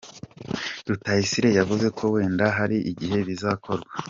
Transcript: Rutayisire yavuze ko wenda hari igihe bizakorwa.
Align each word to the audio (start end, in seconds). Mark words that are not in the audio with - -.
Rutayisire 0.87 1.49
yavuze 1.59 1.87
ko 1.97 2.03
wenda 2.13 2.45
hari 2.57 2.77
igihe 2.91 3.17
bizakorwa. 3.27 3.91